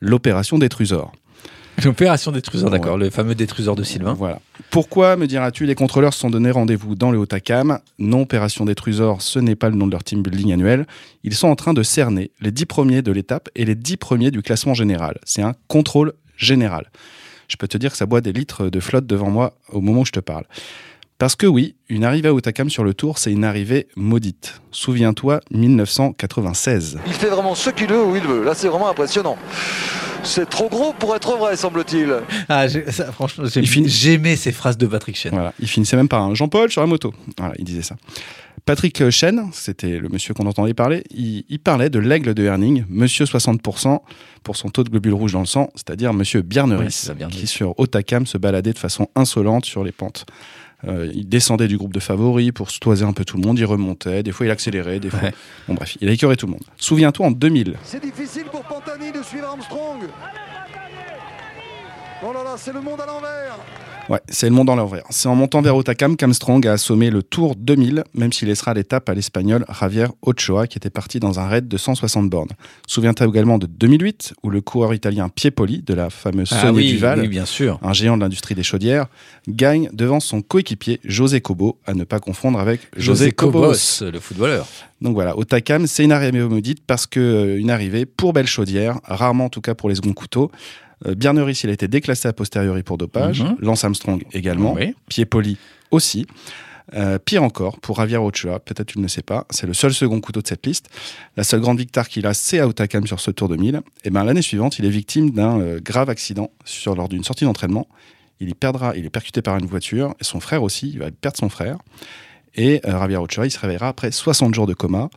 l'opération 0.00 0.58
des 0.58 0.68
trésors. 0.68 1.12
L'opération 1.84 2.32
détruseur, 2.32 2.70
d'accord, 2.70 2.94
Ouais. 2.96 3.04
le 3.04 3.10
fameux 3.10 3.36
détruseur 3.36 3.76
de 3.76 3.84
Sylvain. 3.84 4.12
Voilà. 4.12 4.40
Pourquoi, 4.70 5.16
me 5.16 5.28
diras-tu, 5.28 5.64
les 5.64 5.76
contrôleurs 5.76 6.12
se 6.12 6.18
sont 6.18 6.30
donné 6.30 6.50
rendez-vous 6.50 6.96
dans 6.96 7.12
le 7.12 7.18
Haut-Acam 7.18 7.78
Non, 8.00 8.22
Opération 8.22 8.64
des 8.64 8.74
Trésors, 8.74 9.22
ce 9.22 9.38
n'est 9.38 9.54
pas 9.54 9.68
le 9.70 9.76
nom 9.76 9.86
de 9.86 9.92
leur 9.92 10.02
team 10.02 10.20
building 10.24 10.52
annuel. 10.52 10.88
Ils 11.22 11.34
sont 11.34 11.46
en 11.46 11.54
train 11.54 11.74
de 11.74 11.84
cerner 11.84 12.32
les 12.40 12.50
10 12.50 12.66
premiers 12.66 13.02
de 13.02 13.12
l'étape 13.12 13.48
et 13.54 13.64
les 13.64 13.76
10 13.76 13.96
premiers 13.96 14.32
du 14.32 14.42
classement 14.42 14.74
général. 14.74 15.18
C'est 15.22 15.42
un 15.42 15.54
contrôle 15.68 16.14
général. 16.36 16.90
Je 17.48 17.56
peux 17.56 17.66
te 17.66 17.78
dire 17.78 17.90
que 17.90 17.96
ça 17.96 18.06
boit 18.06 18.20
des 18.20 18.32
litres 18.32 18.68
de 18.68 18.80
flotte 18.80 19.06
devant 19.06 19.30
moi 19.30 19.54
au 19.72 19.80
moment 19.80 20.02
où 20.02 20.06
je 20.06 20.12
te 20.12 20.20
parle. 20.20 20.44
Parce 21.18 21.34
que 21.34 21.46
oui, 21.46 21.74
une 21.88 22.04
arrivée 22.04 22.28
à 22.28 22.34
Haut-Acam 22.34 22.70
sur 22.70 22.84
le 22.84 22.94
Tour, 22.94 23.18
c'est 23.18 23.32
une 23.32 23.44
arrivée 23.44 23.88
maudite. 23.96 24.60
Souviens-toi, 24.70 25.40
1996. 25.50 27.00
Il 27.06 27.12
fait 27.12 27.26
vraiment 27.26 27.56
ce 27.56 27.70
qu'il 27.70 27.88
veut 27.88 28.04
où 28.04 28.14
il 28.14 28.22
veut. 28.22 28.44
Là, 28.44 28.54
c'est 28.54 28.68
vraiment 28.68 28.88
impressionnant. 28.88 29.36
C'est 30.24 30.48
trop 30.48 30.68
gros 30.68 30.92
pour 30.92 31.14
être 31.16 31.36
vrai, 31.36 31.56
semble-t-il. 31.56 32.12
Ah, 32.48 32.68
ça, 32.68 33.12
franchement, 33.12 33.44
finit- 33.46 33.88
j'aimais 33.88 34.36
ces 34.36 34.52
phrases 34.52 34.76
de 34.78 34.86
Patrick 34.86 35.16
Chen. 35.16 35.32
Voilà, 35.32 35.52
il 35.60 35.68
finissait 35.68 35.96
même 35.96 36.08
par 36.08 36.22
un 36.22 36.34
Jean-Paul 36.34 36.70
sur 36.70 36.80
la 36.80 36.86
moto. 36.86 37.12
Voilà, 37.38 37.54
il 37.58 37.64
disait 37.64 37.82
ça. 37.82 37.96
Patrick 38.64 39.08
Chen, 39.10 39.48
c'était 39.52 39.98
le 39.98 40.08
monsieur 40.10 40.34
qu'on 40.34 40.46
entendait 40.46 40.74
parler, 40.74 41.02
il, 41.10 41.44
il 41.48 41.58
parlait 41.58 41.88
de 41.88 41.98
l'aigle 41.98 42.34
de 42.34 42.42
Herning, 42.44 42.84
monsieur 42.90 43.24
60% 43.24 44.00
pour 44.42 44.56
son 44.56 44.68
taux 44.68 44.84
de 44.84 44.90
globules 44.90 45.14
rouges 45.14 45.32
dans 45.32 45.40
le 45.40 45.46
sang, 45.46 45.70
c'est-à-dire 45.74 46.12
monsieur 46.12 46.42
Bierneris. 46.42 47.08
qui 47.30 47.46
sur 47.46 47.78
Otakam 47.80 48.26
se 48.26 48.36
baladait 48.36 48.72
de 48.74 48.78
façon 48.78 49.08
insolente 49.14 49.64
sur 49.64 49.84
les 49.84 49.92
pentes. 49.92 50.26
Euh, 50.86 51.10
il 51.12 51.28
descendait 51.28 51.66
du 51.66 51.76
groupe 51.76 51.92
de 51.92 51.98
favoris 51.98 52.52
pour 52.52 52.70
se 52.70 52.78
toiser 52.78 53.04
un 53.04 53.12
peu 53.12 53.24
tout 53.24 53.36
le 53.36 53.42
monde, 53.44 53.58
il 53.58 53.64
remontait, 53.64 54.22
des 54.22 54.30
fois 54.30 54.46
il 54.46 54.50
accélérait, 54.50 55.00
des 55.00 55.10
fois... 55.10 55.20
Ouais. 55.20 55.34
Bon 55.66 55.74
bref, 55.74 55.96
il 56.00 56.08
a 56.08 56.12
écœuré 56.12 56.36
tout 56.36 56.46
le 56.46 56.52
monde. 56.52 56.62
Souviens-toi 56.76 57.26
en 57.26 57.30
2000, 57.32 57.74
C'est 57.82 58.00
difficile 58.00 58.44
pour 58.44 58.62
Pantani 58.62 59.10
de 59.10 59.22
suivre 59.22 59.48
Armstrong. 59.48 60.02
Oh 62.22 62.32
là 62.32 62.44
là, 62.44 62.54
c'est 62.56 62.72
le 62.72 62.80
monde 62.80 63.00
à 63.00 63.06
l'envers. 63.06 63.58
Ouais, 64.08 64.20
c'est 64.30 64.48
le 64.48 64.54
monde 64.54 64.68
dans 64.68 64.76
l'envers. 64.76 65.04
C'est 65.10 65.28
en 65.28 65.34
montant 65.34 65.60
vers 65.60 65.76
Otakam 65.76 66.16
qu'Armstrong 66.16 66.66
a 66.66 66.72
assommé 66.72 67.10
le 67.10 67.22
Tour 67.22 67.54
2000, 67.56 68.04
même 68.14 68.32
s'il 68.32 68.48
laissera 68.48 68.72
l'étape 68.72 69.06
à 69.10 69.14
l'Espagnol 69.14 69.66
Javier 69.80 70.06
Ochoa, 70.22 70.66
qui 70.66 70.78
était 70.78 70.88
parti 70.88 71.20
dans 71.20 71.38
un 71.38 71.46
raid 71.46 71.68
de 71.68 71.76
160 71.76 72.30
bornes. 72.30 72.48
Souviens-toi 72.86 73.26
également 73.26 73.58
de 73.58 73.66
2008, 73.66 74.32
où 74.42 74.48
le 74.50 74.62
coureur 74.62 74.94
italien 74.94 75.28
Piepoli, 75.28 75.82
de 75.82 75.92
la 75.92 76.08
fameuse 76.08 76.48
Ah 76.52 76.60
Sonia 76.62 76.72
oui, 76.72 76.88
Duval, 76.92 77.20
oui, 77.20 77.28
bien 77.28 77.44
sûr. 77.44 77.78
un 77.82 77.92
géant 77.92 78.16
de 78.16 78.22
l'industrie 78.22 78.54
des 78.54 78.62
chaudières, 78.62 79.06
gagne 79.46 79.90
devant 79.92 80.20
son 80.20 80.40
coéquipier 80.40 81.00
José 81.04 81.42
Cobo, 81.42 81.78
à 81.86 81.92
ne 81.92 82.04
pas 82.04 82.18
confondre 82.18 82.58
avec 82.58 82.80
José, 82.96 83.32
Cobos. 83.32 83.74
le 84.00 84.20
footballeur. 84.20 84.66
Donc 85.02 85.14
voilà, 85.14 85.36
Otakam, 85.38 85.86
c'est 85.86 86.02
une 86.04 86.12
arrivée 86.12 86.40
maudite 86.40 86.82
parce 86.86 87.06
que 87.06 87.20
euh, 87.20 87.58
une 87.60 87.70
arrivée 87.70 88.04
pour 88.06 88.32
belle 88.32 88.46
chaudière, 88.48 88.98
rarement 89.04 89.44
en 89.44 89.48
tout 89.48 89.60
cas 89.60 89.74
pour 89.74 89.88
les 89.90 89.94
seconds 89.94 90.12
couteaux. 90.14 90.50
Euh, 91.06 91.14
Bierneris, 91.14 91.60
il 91.64 91.70
a 91.70 91.72
été 91.72 91.88
déclassé 91.88 92.28
a 92.28 92.32
posteriori 92.32 92.82
pour 92.82 92.98
dopage. 92.98 93.42
Mhm. 93.42 93.56
Lance 93.60 93.84
Armstrong 93.84 94.22
également. 94.32 94.74
Oui. 94.74 94.94
Piepoli 95.08 95.56
aussi. 95.90 96.26
Euh, 96.94 97.18
pire 97.18 97.42
encore, 97.42 97.78
pour 97.80 97.96
Javier 97.96 98.16
Ochoa, 98.16 98.60
peut-être 98.60 98.86
tu 98.86 98.98
ne 98.98 99.02
le 99.02 99.08
sais 99.08 99.22
pas, 99.22 99.46
c'est 99.50 99.66
le 99.66 99.74
seul 99.74 99.92
second 99.92 100.20
couteau 100.20 100.40
de 100.40 100.46
cette 100.46 100.64
liste. 100.64 100.88
La 101.36 101.44
seule 101.44 101.60
grande 101.60 101.78
victoire 101.78 102.08
qu'il 102.08 102.26
a, 102.26 102.32
c'est 102.32 102.60
à 102.60 102.66
Otakam 102.66 103.06
sur 103.06 103.20
ce 103.20 103.30
Tour 103.30 103.48
2000. 103.48 103.82
Et 104.04 104.10
ben 104.10 104.24
l'année 104.24 104.42
suivante, 104.42 104.78
il 104.78 104.86
est 104.86 104.90
victime 104.90 105.30
d'un 105.30 105.60
euh, 105.60 105.80
grave 105.80 106.08
accident 106.08 106.50
sur, 106.64 106.94
lors 106.94 107.08
d'une 107.08 107.24
sortie 107.24 107.44
d'entraînement. 107.44 107.86
Il 108.40 108.48
y 108.48 108.54
perdra, 108.54 108.96
il 108.96 109.04
est 109.04 109.10
percuté 109.10 109.42
par 109.42 109.58
une 109.58 109.66
voiture, 109.66 110.14
et 110.20 110.24
son 110.24 110.40
frère 110.40 110.62
aussi, 110.62 110.88
il 110.88 111.00
va 111.00 111.10
perdre 111.10 111.36
son 111.36 111.48
frère. 111.48 111.76
Et 112.54 112.80
euh, 112.86 112.92
Javier 112.92 113.18
Ochoa, 113.18 113.46
il 113.46 113.50
se 113.50 113.58
réveillera 113.58 113.88
après 113.88 114.10
60 114.10 114.54
jours 114.54 114.66
de 114.66 114.74
coma. 114.74 115.10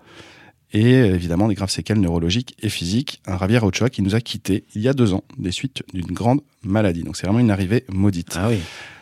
Et 0.74 0.94
évidemment 0.94 1.48
des 1.48 1.56
graves 1.56 1.70
séquelles 1.70 2.00
neurologiques 2.00 2.56
et 2.62 2.70
physiques. 2.70 3.22
Un 3.25 3.38
Javier 3.38 3.60
Ochoa 3.63 3.90
qui 3.90 4.01
nous 4.01 4.16
a 4.16 4.22
quittés 4.22 4.63
il 4.75 4.82
y 4.82 4.88
a 4.88 4.94
deux 4.94 5.13
ans 5.13 5.24
des 5.38 5.51
suites 5.51 5.84
d'une 5.94 6.08
grande 6.08 6.42
maladie. 6.63 7.04
Donc 7.04 7.18
c'est 7.18 7.28
vraiment 7.28 7.40
une 7.40 7.51
arrivée 7.51 7.84
maudite. 7.90 8.36
Ah 8.36 8.50
oui. 8.50 8.60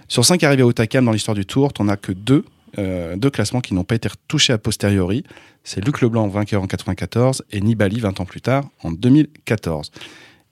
Sur 0.08 0.26
cinq 0.26 0.44
arrivées 0.44 0.64
au 0.64 0.74
Takam 0.74 1.06
dans 1.06 1.12
l'histoire 1.12 1.36
du 1.36 1.46
Tour, 1.46 1.72
on 1.80 1.84
n'a 1.84 1.96
que 1.96 2.12
deux, 2.12 2.44
euh, 2.80 3.16
deux 3.16 3.30
classements 3.30 3.62
qui 3.62 3.76
n'ont 3.76 3.84
pas 3.84 3.96
été 3.96 4.10
touchés 4.28 4.54
a 4.54 4.58
posteriori. 4.58 5.24
C'est 5.64 5.86
Luc 5.86 6.02
Leblanc, 6.02 6.28
vainqueur 6.28 6.64
en 6.64 6.68
94, 6.68 7.44
et 7.52 7.62
Nibali, 7.62 8.00
20 8.00 8.20
ans 8.20 8.26
plus 8.26 8.42
tard, 8.42 8.68
en 8.82 8.92
2014. 8.92 9.92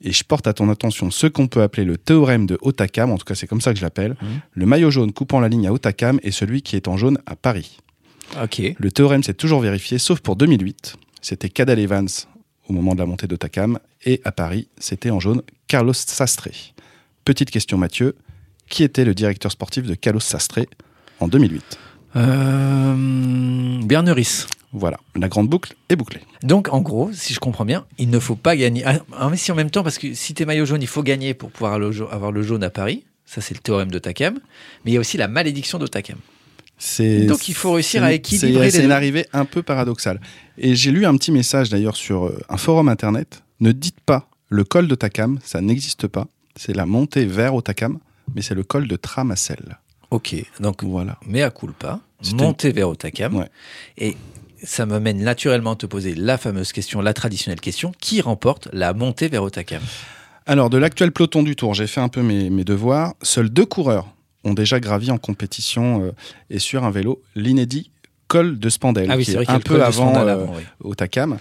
Et 0.02 0.12
je 0.12 0.24
porte 0.24 0.46
à 0.46 0.54
ton 0.54 0.70
attention 0.70 1.10
ce 1.10 1.26
qu'on 1.26 1.48
peut 1.48 1.64
appeler 1.64 1.86
le 1.86 1.98
théorème 1.98 2.46
de 2.46 2.60
Otakam, 2.62 3.12
en 3.12 3.18
tout 3.18 3.26
cas 3.26 3.34
c'est 3.34 3.48
comme 3.48 3.62
ça 3.62 3.74
que 3.74 3.80
je 3.80 3.84
l'appelle. 3.84 4.16
Le 4.54 4.66
maillot 4.68 4.92
jaune 4.92 5.12
coupant 5.12 5.40
la 5.40 5.50
ligne 5.50 5.66
à 5.68 5.74
Otakam 5.74 6.20
est 6.22 6.30
celui 6.30 6.62
qui 6.62 6.76
est 6.76 6.88
en 6.88 6.98
jaune 6.98 7.18
à 7.26 7.36
Paris. 7.36 7.80
Ok. 8.42 8.62
Le 8.78 8.92
théorème 8.92 9.24
s'est 9.24 9.34
toujours 9.34 9.62
vérifié, 9.62 9.98
sauf 9.98 10.20
pour 10.20 10.36
2008. 10.36 10.98
C'était 11.22 11.50
Cadel 11.50 11.80
Evans 11.80 12.08
au 12.70 12.74
moment 12.74 12.94
de 12.96 13.00
la 13.00 13.06
montée 13.06 13.28
d'Otakam, 13.28 13.80
et 14.06 14.20
à 14.26 14.32
Paris, 14.32 14.68
c'était 14.78 15.10
en 15.10 15.20
jaune 15.20 15.42
Carlos 15.68 15.94
Sastre. 15.94 16.50
Petite 17.24 17.50
question 17.50 17.78
Mathieu, 17.78 18.16
qui 18.70 18.84
était 18.84 19.06
le 19.06 19.14
directeur 19.16 19.52
sportif 19.52 19.86
de 19.86 19.96
Carlos 19.96 20.20
Sastre 20.20 20.60
en 21.20 21.28
2008 21.28 21.78
Euh, 22.18 23.80
Berneris. 23.84 24.46
Voilà, 24.74 25.00
la 25.16 25.30
grande 25.30 25.48
boucle 25.50 25.76
est 25.90 25.96
bouclée. 25.96 26.22
Donc, 26.44 26.68
en 26.74 26.82
gros, 26.82 27.10
si 27.14 27.34
je 27.34 27.40
comprends 27.40 27.64
bien, 27.66 27.86
il 27.98 28.10
ne 28.10 28.20
faut 28.20 28.36
pas 28.36 28.56
gagner. 28.58 28.84
Ah, 28.86 29.00
ah, 29.18 29.30
mais 29.30 29.38
si 29.38 29.52
en 29.52 29.56
même 29.56 29.70
temps, 29.72 29.82
parce 29.84 29.98
que 29.98 30.14
si 30.14 30.34
t'es 30.34 30.46
maillot 30.46 30.66
jaune, 30.66 30.82
il 30.82 30.88
faut 30.88 31.04
gagner 31.04 31.34
pour 31.34 31.52
pouvoir 31.52 31.74
avoir 31.76 32.32
le 32.32 32.42
jaune 32.44 32.64
à 32.64 32.70
Paris. 32.70 33.06
Ça, 33.26 33.40
c'est 33.42 33.54
le 33.54 33.62
théorème 33.62 33.92
de 33.92 34.00
Takam. 34.00 34.36
Mais 34.84 34.92
il 34.92 34.94
y 34.94 34.98
a 34.98 35.00
aussi 35.00 35.18
la 35.18 35.28
malédiction 35.30 35.80
de 35.80 35.88
Takam. 35.88 36.18
C'est- 36.18 36.37
Donc, 37.28 37.48
il 37.50 37.56
faut 37.56 37.72
réussir 37.74 38.04
à 38.04 38.14
équilibrer 38.14 38.70
C'est 38.70 38.84
une 38.84 38.92
arrivée 38.92 39.26
un 39.34 39.46
peu 39.46 39.64
paradoxale. 39.64 40.22
Et 40.58 40.76
j'ai 40.76 40.92
lu 40.92 41.06
un 41.06 41.16
petit 41.18 41.32
message 41.32 41.70
d'ailleurs 41.70 41.96
sur 41.96 42.28
euh, 42.28 42.40
un 42.50 42.58
forum 42.58 42.88
internet. 42.88 43.44
Ne 43.60 43.72
dites 43.72 44.00
pas 44.02 44.30
le 44.50 44.64
col 44.64 44.88
de 44.88 44.96
Takam, 44.96 45.40
ça 45.44 45.62
n'existe 45.62 46.08
pas. 46.08 46.28
C'est 46.56 46.76
la 46.76 46.86
montée 46.86 47.26
vers 47.26 47.56
Otakam, 47.56 48.00
mais 48.36 48.42
c'est 48.42 48.56
le 48.56 48.64
col 48.64 48.88
de 48.88 48.96
Tramasel. 48.96 49.78
Ok. 50.12 50.36
Donc, 50.60 50.84
Voilà. 50.84 51.18
mais 51.28 51.42
à 51.42 51.50
culpa, 51.50 52.00
monter 52.36 52.72
vers 52.72 52.90
Otakam. 52.90 53.36
Ouais. 53.36 53.50
Et 53.98 54.16
ça 54.64 54.86
me 54.86 55.00
mène 55.00 55.22
naturellement 55.22 55.72
à 55.72 55.76
te 55.76 55.86
poser 55.86 56.16
la 56.16 56.38
fameuse 56.38 56.72
question, 56.72 57.02
la 57.02 57.14
traditionnelle 57.14 57.60
question 57.60 57.92
qui 58.00 58.22
remporte 58.22 58.70
la 58.72 58.94
montée 58.94 59.28
vers 59.28 59.44
Otakam 59.44 59.82
Alors, 60.46 60.70
de 60.70 60.78
l'actuel 60.78 61.12
peloton 61.12 61.44
du 61.44 61.56
Tour, 61.56 61.74
j'ai 61.74 61.88
fait 61.88 62.02
un 62.02 62.10
peu 62.10 62.22
mes, 62.22 62.50
mes 62.50 62.64
devoirs. 62.64 63.14
Seuls 63.22 63.50
deux 63.50 63.66
coureurs 63.66 64.08
ont 64.48 64.54
déjà 64.54 64.80
gravi 64.80 65.12
en 65.12 65.18
compétition 65.18 66.04
euh, 66.04 66.12
et 66.50 66.60
sur 66.60 66.84
un 66.84 66.92
vélo 66.92 67.22
l'inédit 67.36 67.92
col 68.28 68.60
de 68.60 68.70
Spandel, 68.70 69.10
Ah 69.10 69.18
oui, 69.18 69.24
qui 69.26 69.32
est 69.32 69.50
a 69.50 69.54
un 69.54 69.60
peu 69.60 69.82
avant, 69.84 70.14
euh, 70.16 70.28
avant, 70.28 70.54
oui. 70.56 70.64
au 70.82 70.96
Takam. 70.96 71.38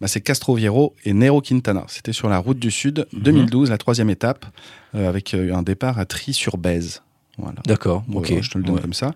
Bah, 0.00 0.08
c'est 0.08 0.20
Castroviero 0.20 0.94
et 1.06 1.14
Nero 1.14 1.40
Quintana. 1.40 1.84
C'était 1.88 2.12
sur 2.12 2.28
la 2.28 2.36
route 2.38 2.58
du 2.58 2.70
Sud, 2.70 3.06
Mhm. 3.14 3.20
2012, 3.22 3.70
la 3.70 3.78
troisième 3.78 4.10
étape, 4.10 4.44
euh, 4.94 5.08
avec 5.08 5.32
euh, 5.32 5.54
un 5.54 5.62
départ 5.62 5.98
à 5.98 6.04
Tri-sur-Bèze. 6.04 7.02
Voilà. 7.38 7.60
D'accord. 7.66 8.04
Ok. 8.12 8.34
je 8.42 8.50
te 8.50 8.58
le 8.58 8.64
donne 8.64 8.74
Ouais. 8.76 8.80
comme 8.82 8.92
ça. 8.92 9.12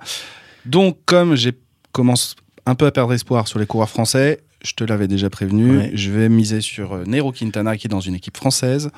Donc, 0.64 0.97
comme 1.04 1.35
j'ai 1.37 1.52
commence 1.92 2.37
un 2.66 2.75
peu 2.75 2.87
à 2.87 2.92
perdre 2.92 3.12
espoir 3.12 3.49
sur 3.49 3.59
les 3.59 3.66
coureurs 3.66 3.90
français, 3.90 4.40
je 4.64 4.73
te 4.73 4.85
l'avais 4.85 5.09
déjà 5.09 5.28
prévenu, 5.28 5.76
Ouais. 5.78 5.90
je 5.94 6.11
vais 6.11 6.28
miser 6.30 6.61
sur 6.62 6.97
Nero 7.06 7.32
Quintana 7.32 7.76
qui 7.76 7.87
est 7.87 7.90
dans 7.90 8.00
une 8.00 8.14
équipe 8.14 8.37
française. 8.38 8.90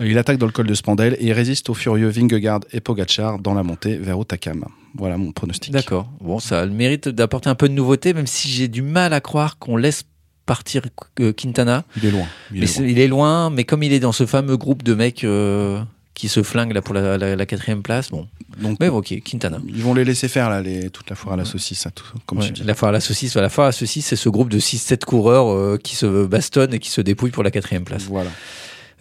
Il 0.00 0.18
attaque 0.18 0.38
dans 0.38 0.46
le 0.46 0.52
col 0.52 0.66
de 0.66 0.74
Spandel 0.74 1.16
et 1.20 1.26
il 1.26 1.32
résiste 1.32 1.68
aux 1.70 1.74
furieux 1.74 2.08
Vingegaard 2.08 2.60
et 2.72 2.80
Pogacar 2.80 3.38
dans 3.38 3.54
la 3.54 3.62
montée 3.62 3.96
vers 3.96 4.18
Otakam. 4.18 4.64
Voilà 4.96 5.16
mon 5.16 5.32
pronostic. 5.32 5.72
D'accord. 5.72 6.08
Bon, 6.20 6.38
ça 6.40 6.60
a 6.62 6.66
le 6.66 6.72
mérite 6.72 7.08
d'apporter 7.08 7.48
un 7.48 7.54
peu 7.54 7.68
de 7.68 7.74
nouveauté, 7.74 8.12
même 8.14 8.26
si 8.26 8.48
j'ai 8.48 8.68
du 8.68 8.82
mal 8.82 9.12
à 9.12 9.20
croire 9.20 9.58
qu'on 9.58 9.76
laisse 9.76 10.04
partir 10.46 10.82
euh, 11.20 11.32
Quintana. 11.32 11.84
Il 11.96 12.06
est 12.06 12.10
loin. 12.10 12.26
Il 12.52 12.60
Mais 12.60 12.66
est 12.66 12.78
loin. 12.78 12.86
il 12.88 12.98
est 12.98 13.08
loin, 13.08 13.50
mais 13.50 13.64
comme 13.64 13.82
il 13.82 13.92
est 13.92 14.00
dans 14.00 14.12
ce 14.12 14.26
fameux 14.26 14.56
groupe 14.56 14.82
de 14.82 14.94
mecs 14.94 15.24
euh, 15.24 15.80
qui 16.14 16.28
se 16.28 16.42
flinguent 16.42 16.72
là 16.74 16.82
pour 16.82 16.94
la, 16.94 17.16
la- 17.18 17.34
la 17.34 17.46
quatrième 17.46 17.82
place, 17.82 18.10
bon. 18.10 18.28
Donc, 18.62 18.78
Mais 18.78 18.88
ok, 18.88 19.20
Quintana. 19.24 19.58
ils 19.66 19.82
vont 19.82 19.94
les 19.94 20.04
laisser 20.04 20.28
faire 20.28 20.48
là, 20.48 20.60
les, 20.62 20.90
toute 20.90 21.10
la 21.10 21.16
foire 21.16 21.34
à 21.34 21.36
la 21.36 21.44
saucisse, 21.44 21.88
tout, 21.94 22.04
comme 22.24 22.38
Ouais, 22.38 22.46
tu 22.46 22.52
dis. 22.52 22.62
la 22.62 22.74
foire 22.74 22.90
à 22.90 22.92
la 22.92 23.00
saucisse, 23.00 23.34
la 23.36 23.48
foire 23.48 23.64
à 23.64 23.68
la 23.68 23.72
saucisse, 23.72 24.06
c'est 24.06 24.16
ce 24.16 24.28
groupe 24.28 24.48
de 24.48 24.60
6-7 24.60 25.04
coureurs 25.04 25.48
euh, 25.50 25.76
qui 25.82 25.96
se 25.96 26.24
bastonnent 26.26 26.72
et 26.74 26.78
qui 26.78 26.90
se 26.90 27.00
dépouillent 27.00 27.32
pour 27.32 27.42
la 27.42 27.50
quatrième 27.50 27.82
place. 27.84 28.04
Voilà. 28.04 28.30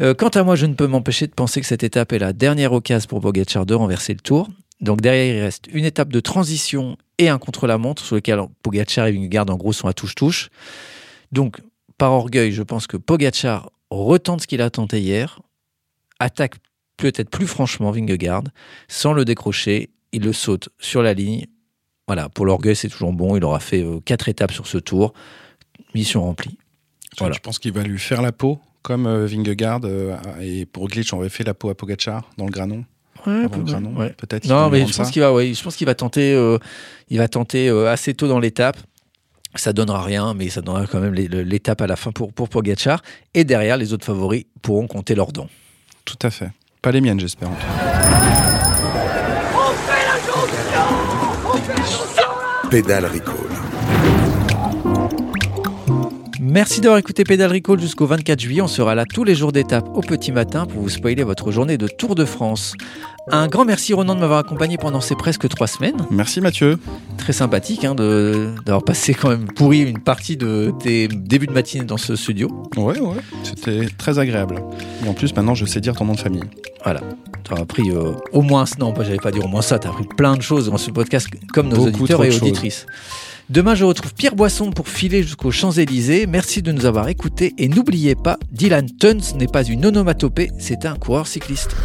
Euh, 0.02 0.14
quant 0.14 0.30
à 0.30 0.44
moi, 0.44 0.56
je 0.56 0.66
ne 0.66 0.74
peux 0.74 0.88
m'empêcher 0.88 1.28
de 1.28 1.34
penser 1.34 1.62
que 1.62 1.68
cette 1.68 1.84
étape 1.84 2.14
est 2.14 2.20
la 2.20 2.34
dernière 2.34 2.74
occasion 2.74 3.08
pour 3.08 3.22
Pogacar 3.22 3.66
de 3.66 3.74
renverser 3.74 4.14
le 4.14 4.20
tour. 4.20 4.50
Donc 4.82 5.02
derrière, 5.02 5.36
il 5.36 5.42
reste 5.42 5.68
une 5.72 5.86
étape 5.86 6.10
de 6.10 6.20
transition 6.20 6.98
et 7.18 7.30
un 7.30 7.38
contre-la-montre 7.38 8.04
sur 8.04 8.16
lequel 8.16 8.40
Pogacar 8.64 9.08
et 9.08 9.12
Vingegaard 9.12 9.50
en 9.50 9.56
gros 9.56 9.74
sont 9.74 9.88
à 9.88 9.94
touche-touche. 9.94 10.50
Donc 11.32 11.62
par 11.98 12.12
orgueil, 12.12 12.52
je 12.52 12.64
pense 12.64 12.88
que 12.88 12.98
Pogacar 12.98 13.72
retente 13.90 14.42
ce 14.42 14.48
qu'il 14.48 14.62
a 14.62 14.70
tenté 14.70 15.00
hier, 15.00 15.40
attaque 16.20 16.56
peut-être 16.98 17.30
plus 17.30 17.48
franchement 17.48 17.92
Vingegaard, 17.92 18.44
sans 18.88 19.14
le 19.14 19.26
décrocher, 19.26 19.90
il 20.12 20.24
le 20.24 20.34
saute 20.34 20.70
sur 20.80 21.02
la 21.02 21.14
ligne. 21.14 21.46
Voilà, 22.08 22.30
pour 22.30 22.46
l'orgueil, 22.46 22.76
c'est 22.76 22.90
toujours 22.90 23.14
bon. 23.14 23.38
Il 23.38 23.44
aura 23.44 23.60
fait 23.60 23.82
euh, 23.82 24.00
quatre 24.04 24.28
étapes 24.28 24.52
sur 24.52 24.68
ce 24.68 24.78
tour. 24.78 25.14
Mission 25.96 26.22
remplie. 26.22 26.58
Voilà. 27.18 27.34
Je 27.36 27.40
pense 27.40 27.60
qu'il 27.60 27.72
va 27.72 27.84
lui 27.84 28.00
faire 28.00 28.22
la 28.22 28.32
peau, 28.32 28.60
comme 28.84 29.08
euh, 29.08 29.26
Vingegaard 29.26 29.82
euh, 29.86 30.16
et 30.42 30.66
pour 30.66 30.88
Glitch, 30.88 31.12
on 31.14 31.20
avait 31.20 31.30
fait 31.30 31.44
la 31.44 31.54
peau 31.54 31.70
à 31.70 31.76
Pogacar 31.76 32.30
dans 32.38 32.46
le 32.46 32.52
granon. 32.52 32.86
Ouais, 33.26 33.46
granon, 33.50 33.96
ouais. 33.96 34.10
peut-être. 34.18 34.46
Non, 34.48 34.70
mais 34.70 34.86
je 34.86 34.96
pense 34.96 35.10
qu'il 35.10 35.22
va, 35.22 35.34
ouais, 35.34 35.54
je 35.54 35.64
pense 35.64 35.78
qu'il 35.78 35.88
va 35.88 35.96
tenter, 35.96 36.34
euh, 36.34 36.58
il 37.10 37.18
va 37.18 37.30
tenter 37.30 37.70
euh, 37.70 37.90
assez 37.90 38.14
tôt 38.14 38.28
dans 38.28 38.40
l'étape. 38.40 38.78
Ça 39.56 39.72
donnera 39.72 40.02
rien, 40.04 40.34
mais 40.34 40.50
ça 40.50 40.62
donnera 40.62 40.88
quand 40.88 41.00
même 41.00 41.14
l'étape 41.14 41.80
à 41.82 41.88
la 41.88 41.96
fin 41.96 42.12
pour 42.12 42.34
pour 42.34 42.50
Pogacar. 42.50 43.02
Et 43.34 43.44
derrière, 43.44 43.78
les 43.78 43.94
autres 43.94 44.06
favoris 44.06 44.46
pourront 44.62 44.88
compter 44.88 45.16
leurs 45.16 45.32
dons. 45.32 45.48
Tout 46.06 46.18
à 46.24 46.32
fait. 46.32 46.50
Pas 46.82 46.92
les 46.92 47.02
miennes, 47.02 47.20
j'espère. 47.20 47.50
en 47.50 47.54
tout 47.54 47.60
cas. 47.60 48.14
Pédale 52.70 53.06
Recall. 53.06 54.23
Merci 56.54 56.82
d'avoir 56.82 57.00
écouté 57.00 57.24
Pédale 57.24 57.52
Recall 57.52 57.80
jusqu'au 57.80 58.06
24 58.06 58.40
juillet. 58.40 58.62
On 58.62 58.68
sera 58.68 58.94
là 58.94 59.06
tous 59.12 59.24
les 59.24 59.34
jours 59.34 59.52
d'étape 59.52 59.88
au 59.96 60.02
petit 60.02 60.32
matin 60.32 60.68
pour 60.68 60.84
vous 60.84 60.90
spoiler 60.90 61.24
votre 61.24 61.50
journée 61.52 61.80
de 61.80 61.88
Tour 61.88 62.14
de 62.14 62.26
France. 62.26 62.76
Un 63.32 63.48
grand 63.48 63.66
merci 63.66 63.92
Ronan 63.92 64.14
de 64.14 64.20
m'avoir 64.20 64.38
accompagné 64.38 64.78
pendant 64.78 65.02
ces 65.02 65.16
presque 65.16 65.50
trois 65.50 65.66
semaines. 65.66 66.06
Merci 66.12 66.42
Mathieu. 66.42 66.78
Très 67.18 67.34
sympathique 67.34 67.86
hein, 67.86 67.96
de- 67.96 68.52
d'avoir 68.68 68.84
passé 68.84 69.16
quand 69.16 69.30
même 69.30 69.48
pourri 69.48 69.80
une 69.80 69.98
partie 69.98 70.38
de 70.38 70.72
tes 70.80 71.08
débuts 71.08 71.48
de 71.48 71.54
matinée 71.54 71.86
dans 71.86 71.98
ce 71.98 72.16
studio. 72.16 72.50
Ouais, 72.78 73.00
ouais. 73.00 73.18
C'était 73.42 73.88
très 73.98 74.20
agréable. 74.20 74.62
Et 75.04 75.10
en 75.10 75.16
plus, 75.16 75.36
maintenant, 75.36 75.56
je 75.56 75.66
sais 75.66 75.82
dire 75.82 75.96
ton 75.96 76.06
nom 76.06 76.14
de 76.14 76.20
famille. 76.20 76.44
Voilà. 76.84 77.02
Tu 77.46 77.54
as 77.56 77.58
appris 77.62 77.90
euh, 77.90 78.12
au 78.32 78.44
moins, 78.44 78.66
non, 78.78 78.94
j'allais 79.02 79.18
pas 79.18 79.32
dire 79.32 79.46
au 79.46 79.48
moins 79.50 79.64
ça, 79.64 79.80
tu 79.80 79.88
as 79.88 79.90
appris 79.90 80.06
plein 80.18 80.36
de 80.38 80.42
choses 80.44 80.70
dans 80.70 80.78
ce 80.78 80.92
podcast 80.92 81.28
comme 81.52 81.70
nos 81.70 81.78
Beaucoup 81.78 82.04
auditeurs 82.04 82.24
et 82.24 82.30
choses. 82.30 82.86
Demain, 83.50 83.76
je 83.76 83.84
retrouve 83.84 84.14
Pierre 84.14 84.36
Boisson 84.36 84.72
pour 84.72 84.88
filer 84.88 85.22
jusqu'aux 85.22 85.52
Champs-Élysées. 85.52 86.28
Merci 86.28 86.62
de 86.62 86.72
nous 86.72 86.86
avoir 86.86 87.10
écoutés 87.10 87.54
et 87.58 87.68
n'oubliez 87.68 88.16
pas, 88.16 88.38
Dylan 88.52 88.88
Tuns 88.98 89.36
n'est 89.38 89.48
pas 89.48 89.64
une 89.64 89.86
onomatopée, 89.86 90.52
c'est 90.60 90.86
un 90.86 90.96
coureur 90.96 91.28
cycliste. 91.28 91.76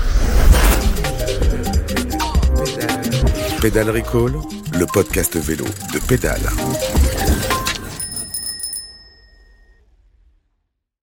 Pédale 3.60 3.90
Recall, 3.90 4.34
le 4.78 4.86
podcast 4.86 5.36
vélo 5.36 5.64
de 5.92 5.98
Pédale. 5.98 6.48